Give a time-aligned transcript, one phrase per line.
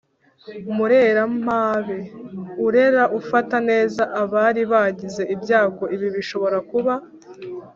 [0.75, 1.99] murerampabe:
[2.67, 6.93] urera, ufata neza abari baragize ibyago ibi bishobora kuba